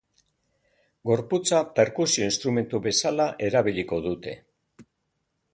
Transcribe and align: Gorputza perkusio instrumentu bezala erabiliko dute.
Gorputza 1.09 1.59
perkusio 1.81 2.25
instrumentu 2.31 2.83
bezala 2.89 3.31
erabiliko 3.49 4.01
dute. 4.09 4.39